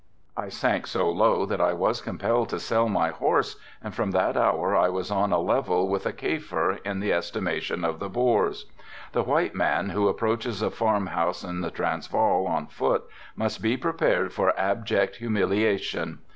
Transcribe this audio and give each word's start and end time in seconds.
I 0.35 0.49
sank 0.49 0.87
so 0.87 1.11
low 1.11 1.45
that 1.45 1.61
I 1.61 1.73
was 1.73 2.01
compelled 2.01 2.49
to 2.49 2.59
sell 2.59 2.89
my 2.89 3.09
horse 3.09 3.55
and 3.83 3.93
from 3.93 4.09
that 4.13 4.35
hour 4.35 4.75
I 4.75 4.89
was 4.89 5.11
on 5.11 5.31
a 5.31 5.37
level 5.37 5.87
with 5.89 6.07
a 6.07 6.11
Kaffir 6.11 6.79
in 6.83 7.01
the 7.01 7.13
estimation 7.13 7.85
of 7.85 7.99
the 7.99 8.09
Boers. 8.09 8.65
The 9.11 9.21
white 9.21 9.53
man 9.53 9.89
who 9.89 10.07
approaches 10.07 10.63
a 10.63 10.71
farmhouse 10.71 11.43
in 11.43 11.61
the 11.61 11.69
Transval 11.69 12.47
on 12.47 12.65
foot 12.65 13.03
must 13.35 13.61
be 13.61 13.77
prepared 13.77 14.33
for 14.33 14.59
abject 14.59 15.17
humiliation. 15.17 16.17